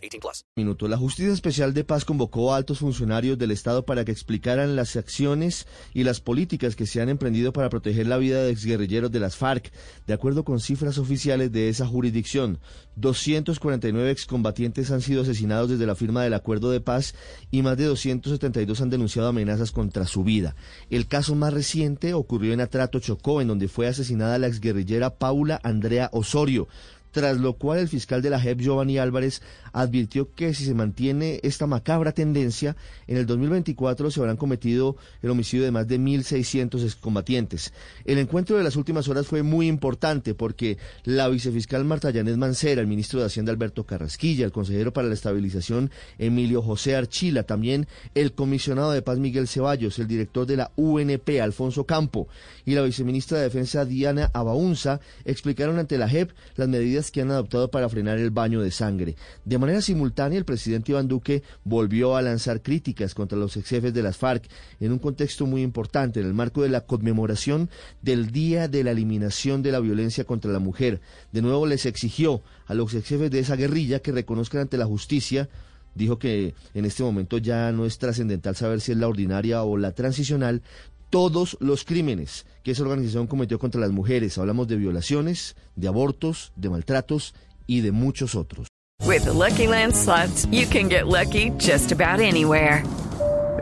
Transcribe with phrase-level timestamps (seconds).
[0.00, 0.44] 18 plus.
[0.56, 0.88] Minuto.
[0.88, 4.96] La Justicia Especial de Paz convocó a altos funcionarios del Estado para que explicaran las
[4.96, 9.20] acciones y las políticas que se han emprendido para proteger la vida de exguerrilleros de
[9.20, 9.72] las FARC.
[10.06, 12.58] De acuerdo con cifras oficiales de esa jurisdicción,
[12.96, 17.14] 249 excombatientes han sido asesinados desde la firma del acuerdo de paz
[17.50, 20.54] y más de 272 han denunciado amenazas contra su vida.
[20.90, 25.60] El caso más reciente ocurrió en Atrato Chocó, en donde fue asesinada la exguerrillera Paula
[25.62, 26.68] Andrea Osorio
[27.10, 29.42] tras lo cual el fiscal de la JEP, Giovanni Álvarez,
[29.72, 35.30] advirtió que si se mantiene esta macabra tendencia, en el 2024 se habrán cometido el
[35.30, 37.72] homicidio de más de 1.600 excombatientes.
[38.04, 42.80] El encuentro de las últimas horas fue muy importante porque la vicefiscal Marta Yanet Mancera,
[42.80, 47.86] el ministro de Hacienda Alberto Carrasquilla, el consejero para la estabilización Emilio José Archila, también
[48.14, 52.28] el comisionado de paz Miguel Ceballos, el director de la UNP Alfonso Campo
[52.64, 57.30] y la viceministra de Defensa Diana Abaunza explicaron ante la JEP las medidas que han
[57.30, 59.14] adoptado para frenar el baño de sangre.
[59.44, 63.94] De manera simultánea, el presidente Iván Duque volvió a lanzar críticas contra los ex jefes
[63.94, 64.48] de las FARC
[64.80, 67.70] en un contexto muy importante, en el marco de la conmemoración
[68.02, 71.00] del Día de la Eliminación de la Violencia contra la Mujer.
[71.32, 74.86] De nuevo les exigió a los ex jefes de esa guerrilla que reconozcan ante la
[74.86, 75.48] justicia
[75.94, 79.76] dijo que en este momento ya no es trascendental saber si es la ordinaria o
[79.76, 80.62] la transicional,
[81.10, 84.38] todos los crímenes que esa organización cometió contra las mujeres.
[84.38, 87.34] Hablamos de violaciones, de abortos, de maltratos
[87.66, 88.68] y de muchos otros.
[89.06, 92.84] With the Lucky Land slots, you can get lucky just about anywhere.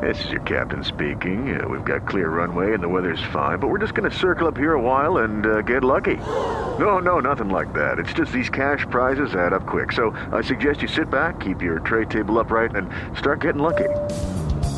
[0.03, 1.59] This is your captain speaking.
[1.59, 4.47] Uh, we've got clear runway and the weather's fine, but we're just going to circle
[4.47, 6.17] up here a while and uh, get lucky.
[6.79, 7.99] No, no, nothing like that.
[7.99, 9.93] It's just these cash prizes add up quick.
[9.93, 12.89] So I suggest you sit back, keep your tray table upright, and
[13.19, 13.89] start getting lucky.